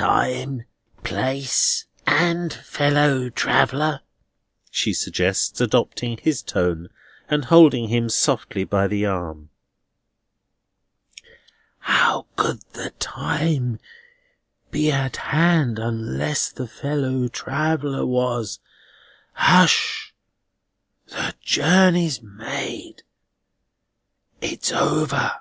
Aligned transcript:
"Time, 0.00 0.64
place, 1.04 1.84
and 2.06 2.54
fellow 2.54 3.28
traveller," 3.28 4.00
she 4.70 4.94
suggests, 4.94 5.60
adopting 5.60 6.16
his 6.16 6.40
tone, 6.40 6.88
and 7.28 7.44
holding 7.44 7.88
him 7.88 8.08
softly 8.08 8.64
by 8.64 8.86
the 8.88 9.04
arm. 9.04 9.50
"How 11.80 12.24
could 12.36 12.60
the 12.72 12.92
time 12.98 13.78
be 14.70 14.90
at 14.90 15.18
hand 15.18 15.78
unless 15.78 16.50
the 16.50 16.66
fellow 16.66 17.28
traveller 17.28 18.06
was? 18.06 18.58
Hush! 19.34 20.14
The 21.08 21.34
journey's 21.42 22.22
made. 22.22 23.02
It's 24.40 24.72
over." 24.72 25.32